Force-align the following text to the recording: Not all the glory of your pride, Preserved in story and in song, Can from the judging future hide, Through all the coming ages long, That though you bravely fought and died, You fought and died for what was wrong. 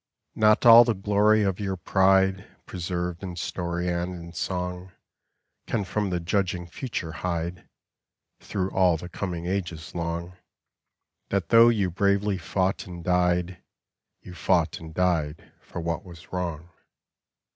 Not 0.33 0.65
all 0.65 0.83
the 0.83 0.95
glory 0.95 1.43
of 1.43 1.59
your 1.59 1.77
pride, 1.77 2.47
Preserved 2.65 3.21
in 3.21 3.35
story 3.35 3.87
and 3.87 4.15
in 4.15 4.33
song, 4.33 4.93
Can 5.67 5.83
from 5.83 6.09
the 6.09 6.19
judging 6.19 6.65
future 6.65 7.11
hide, 7.11 7.69
Through 8.39 8.71
all 8.71 8.97
the 8.97 9.07
coming 9.09 9.45
ages 9.45 9.93
long, 9.93 10.35
That 11.29 11.49
though 11.49 11.69
you 11.69 11.91
bravely 11.91 12.39
fought 12.39 12.87
and 12.87 13.03
died, 13.03 13.61
You 14.23 14.33
fought 14.33 14.79
and 14.79 14.91
died 14.91 15.51
for 15.61 15.79
what 15.79 16.03
was 16.03 16.33
wrong. 16.33 16.69